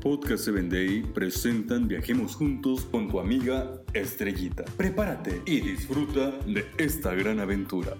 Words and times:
Podcast 0.00 0.44
7 0.44 0.62
Day 0.70 1.02
presentan 1.02 1.86
Viajemos 1.86 2.34
Juntos 2.34 2.86
con 2.90 3.08
tu 3.08 3.20
amiga 3.20 3.82
Estrellita. 3.92 4.64
Prepárate 4.78 5.42
y 5.44 5.60
disfruta 5.60 6.30
de 6.46 6.64
esta 6.78 7.14
gran 7.14 7.38
aventura. 7.38 7.98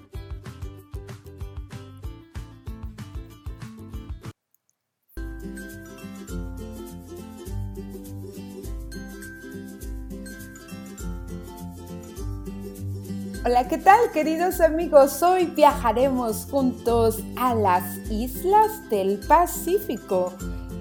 Hola, 13.44 13.68
¿qué 13.68 13.76
tal 13.76 14.10
queridos 14.14 14.62
amigos? 14.62 15.22
Hoy 15.22 15.46
viajaremos 15.46 16.46
juntos 16.50 17.22
a 17.36 17.54
las 17.54 18.10
islas 18.10 18.88
del 18.88 19.18
Pacífico. 19.18 20.32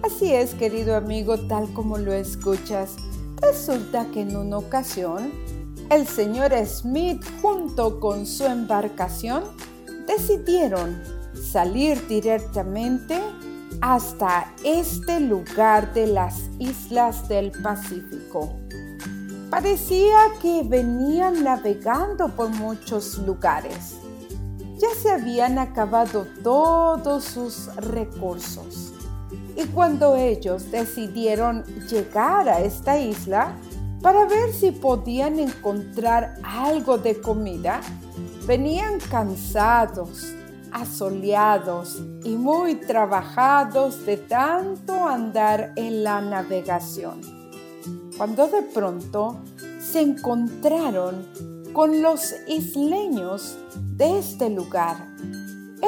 Así 0.02 0.34
es, 0.34 0.54
querido 0.54 0.96
amigo, 0.96 1.38
tal 1.48 1.72
como 1.74 1.98
lo 1.98 2.14
escuchas. 2.14 2.96
Resulta 3.42 4.06
que 4.12 4.22
en 4.22 4.36
una 4.38 4.58
ocasión, 4.58 5.32
el 5.90 6.08
señor 6.08 6.54
Smith 6.66 7.22
junto 7.42 8.00
con 8.00 8.26
su 8.26 8.46
embarcación 8.46 9.44
decidieron 10.08 11.02
salir 11.34 12.08
directamente 12.08 13.20
hasta 13.82 14.54
este 14.64 15.20
lugar 15.20 15.94
de 15.94 16.08
las 16.08 16.50
islas 16.60 17.28
del 17.28 17.52
Pacífico. 17.52 18.50
Parecía 19.50 20.18
que 20.42 20.64
venían 20.64 21.44
navegando 21.44 22.30
por 22.30 22.50
muchos 22.50 23.18
lugares. 23.18 23.98
Ya 24.78 24.90
se 25.02 25.12
habían 25.12 25.60
acabado 25.60 26.26
todos 26.42 27.24
sus 27.26 27.74
recursos. 27.76 28.94
Y 29.56 29.66
cuando 29.68 30.16
ellos 30.16 30.72
decidieron 30.72 31.64
llegar 31.90 32.50
a 32.50 32.62
esta 32.62 33.00
isla 33.00 33.56
para 34.02 34.26
ver 34.26 34.54
si 34.54 34.72
podían 34.72 35.40
encontrar 35.40 36.36
algo 36.44 36.98
de 36.98 37.20
comida, 37.20 37.82
venían 38.48 39.00
cansados, 39.12 40.34
asoleados 40.72 42.02
y 42.24 42.36
muy 42.36 42.76
trabajados 42.76 44.06
de 44.06 44.18
tanto 44.18 45.08
andar 45.08 45.74
en 45.76 46.04
la 46.04 46.22
navegación 46.22 47.40
cuando 48.20 48.50
de 48.50 48.64
pronto 48.64 49.38
se 49.80 50.02
encontraron 50.02 51.26
con 51.72 52.02
los 52.02 52.36
isleños 52.50 53.58
de 53.96 54.20
este 54.20 54.50
lugar. 54.50 55.09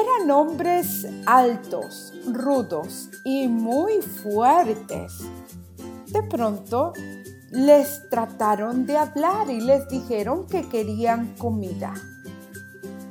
Eran 0.02 0.32
hombres 0.32 1.06
altos, 1.26 2.12
rudos 2.26 3.08
y 3.24 3.46
muy 3.46 4.02
fuertes. 4.02 5.12
De 6.08 6.24
pronto 6.24 6.92
les 7.52 8.08
trataron 8.08 8.84
de 8.84 8.96
hablar 8.96 9.48
y 9.48 9.60
les 9.60 9.88
dijeron 9.88 10.46
que 10.48 10.68
querían 10.68 11.36
comida. 11.36 11.94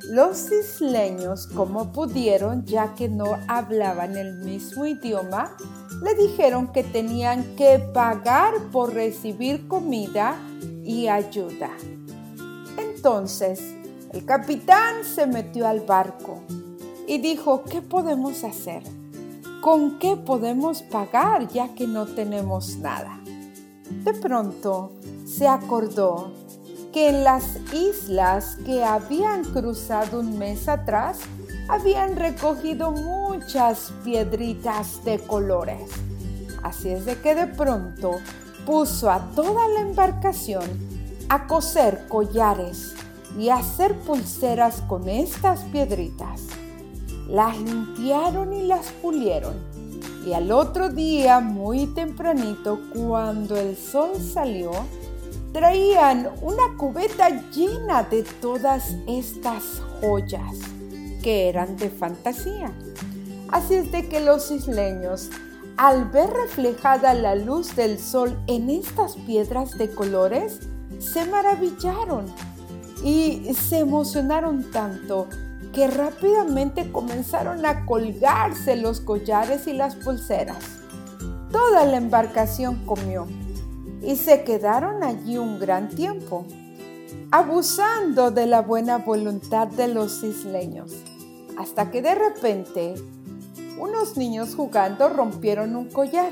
Los 0.10 0.52
isleños, 0.52 1.48
como 1.48 1.94
pudieron, 1.94 2.66
ya 2.66 2.94
que 2.94 3.08
no 3.08 3.38
hablaban 3.48 4.18
el 4.18 4.40
mismo 4.40 4.86
idioma, 4.86 5.56
le 6.04 6.14
dijeron 6.16 6.74
que 6.74 6.84
tenían 6.84 7.56
que 7.56 7.80
pagar 7.94 8.56
por 8.74 8.94
recibir 8.94 9.66
comida 9.70 10.36
y 10.84 11.08
ayuda. 11.08 11.70
Entonces, 12.78 13.62
el 14.12 14.26
capitán 14.26 15.06
se 15.06 15.26
metió 15.26 15.66
al 15.66 15.80
barco 15.82 16.42
y 17.08 17.18
dijo, 17.18 17.64
¿qué 17.64 17.82
podemos 17.82 18.44
hacer? 18.44 18.84
¿Con 19.62 20.00
qué 20.00 20.16
podemos 20.16 20.82
pagar 20.82 21.48
ya 21.48 21.74
que 21.76 21.88
no 21.88 22.06
tenemos 22.06 22.78
nada? 22.78 23.20
De 24.04 24.14
pronto 24.14 24.92
se 25.26 25.48
acordó 25.48 26.32
que 26.92 27.10
en 27.10 27.24
las 27.24 27.58
islas 27.74 28.58
que 28.66 28.84
habían 28.84 29.44
cruzado 29.44 30.20
un 30.20 30.38
mes 30.38 30.68
atrás 30.68 31.20
habían 31.70 32.16
recogido 32.16 32.92
muchas 32.92 33.94
piedritas 34.04 35.04
de 35.06 35.20
colores. 35.20 35.92
Así 36.64 36.90
es 36.90 37.06
de 37.06 37.20
que 37.20 37.36
de 37.36 37.48
pronto 37.48 38.20
puso 38.66 39.10
a 39.10 39.32
toda 39.32 39.68
la 39.68 39.82
embarcación 39.82 40.64
a 41.30 41.48
coser 41.48 42.08
collares 42.10 42.94
y 43.40 43.50
a 43.50 43.56
hacer 43.56 43.98
pulseras 44.00 44.82
con 44.82 45.08
estas 45.08 45.62
piedritas. 45.72 46.51
Las 47.28 47.60
limpiaron 47.60 48.54
y 48.54 48.64
las 48.64 48.88
pulieron. 49.02 49.54
Y 50.26 50.34
al 50.34 50.52
otro 50.52 50.90
día, 50.90 51.40
muy 51.40 51.88
tempranito, 51.88 52.80
cuando 52.94 53.58
el 53.58 53.76
sol 53.76 54.12
salió, 54.22 54.72
traían 55.52 56.30
una 56.42 56.78
cubeta 56.78 57.30
llena 57.52 58.04
de 58.04 58.24
todas 58.24 58.96
estas 59.08 59.82
joyas 60.00 60.58
que 61.24 61.50
eran 61.50 61.76
de 61.78 61.90
fantasía. 61.90 62.72
Así 63.50 63.76
es 63.76 63.92
de 63.92 64.08
que 64.08 64.22
los 64.22 64.50
isleños, 64.52 65.30
al 65.78 66.06
ver 66.06 66.30
reflejada 66.30 67.14
la 67.14 67.36
luz 67.36 67.76
del 67.76 68.00
sol 68.00 68.38
en 68.48 68.70
estas 68.70 69.16
piedras 69.16 69.78
de 69.78 69.90
colores, 69.90 70.60
se 71.00 71.26
maravillaron 71.26 72.26
y 73.04 73.54
se 73.54 73.80
emocionaron 73.80 74.72
tanto 74.72 75.28
que 75.74 75.88
rápidamente 75.88 76.92
comenzaron 76.92 77.66
a 77.66 77.86
colgarse 77.86 78.76
los 78.76 79.00
collares 79.00 79.68
y 79.68 79.74
las 79.74 79.96
pulseras. 79.96 80.64
Toda 81.52 81.86
la 81.86 81.98
embarcación 81.98 82.86
comió 82.86 83.28
y 84.02 84.16
se 84.16 84.44
quedaron 84.44 85.04
allí 85.04 85.38
un 85.38 85.60
gran 85.60 85.90
tiempo, 85.90 86.46
abusando 87.32 88.32
de 88.32 88.48
la 88.48 88.62
buena 88.62 88.98
voluntad 88.98 89.68
de 89.68 89.88
los 89.88 90.24
isleños, 90.24 90.92
hasta 91.58 91.92
que 91.92 92.02
de 92.02 92.16
repente 92.16 92.96
unos 93.80 94.18
niños 94.18 94.56
jugando 94.56 95.10
rompieron 95.10 95.76
un 95.76 95.90
collar 95.90 96.32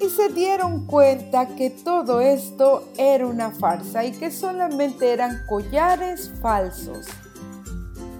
y 0.00 0.08
se 0.08 0.28
dieron 0.28 0.86
cuenta 0.86 1.46
que 1.54 1.70
todo 1.70 2.20
esto 2.20 2.84
era 2.96 3.26
una 3.26 3.50
farsa 3.50 4.04
y 4.04 4.12
que 4.12 4.30
solamente 4.30 5.12
eran 5.12 5.46
collares 5.46 6.32
falsos. 6.40 7.06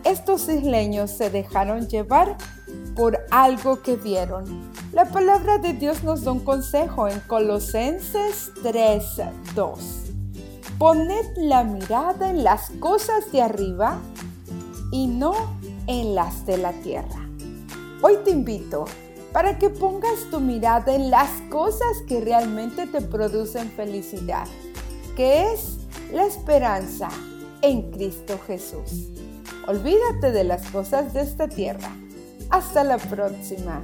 Estos 0.05 0.51
isleños 0.51 1.11
se 1.11 1.31
dejaron 1.31 1.89
llevar 1.89 2.37
por 2.95 3.25
algo 3.31 3.81
que 3.81 3.97
vieron. 3.97 4.71
La 4.93 5.07
palabra 5.07 5.57
de 5.57 5.73
Dios 5.73 6.05
nos 6.05 6.25
da 6.25 6.33
un 6.33 6.41
consejo 6.41 7.09
en 7.09 7.21
Colosenses 7.21 8.53
3:2. 8.63 10.13
Poned 10.79 11.25
la 11.37 11.65
mirada 11.65 12.29
en 12.29 12.45
las 12.45 12.71
cosas 12.81 13.33
de 13.33 13.41
arriba 13.41 13.99
y 14.93 15.07
no 15.07 15.33
en 15.87 16.15
las 16.15 16.45
de 16.45 16.59
la 16.59 16.73
tierra. 16.73 17.27
Hoy 18.03 18.19
te 18.25 18.31
invito 18.31 18.85
para 19.33 19.59
que 19.59 19.71
pongas 19.71 20.31
tu 20.31 20.39
mirada 20.39 20.95
en 20.95 21.11
las 21.11 21.31
cosas 21.51 22.03
que 22.07 22.21
realmente 22.21 22.87
te 22.87 23.01
producen 23.01 23.71
felicidad, 23.71 24.47
que 25.17 25.51
es 25.53 25.79
la 26.13 26.27
esperanza 26.27 27.09
en 27.63 27.91
Cristo 27.91 28.39
Jesús. 28.47 29.09
Olvídate 29.67 30.33
de 30.33 30.45
las 30.45 30.71
cosas 30.71 31.15
de 31.15 31.23
esta 31.23 31.49
tierra 31.49 31.91
hasta 32.51 32.85
la 32.85 32.99
próxima. 32.99 33.83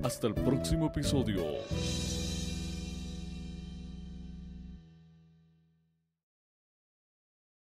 Hasta 0.04 0.28
el 0.28 0.34
próximo 0.36 0.88
episodio. 0.88 1.44